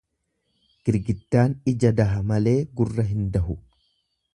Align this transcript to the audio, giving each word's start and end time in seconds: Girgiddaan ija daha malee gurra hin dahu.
Girgiddaan 0.89 1.55
ija 1.75 1.93
daha 2.01 2.25
malee 2.33 2.59
gurra 2.81 3.11
hin 3.15 3.33
dahu. 3.39 3.63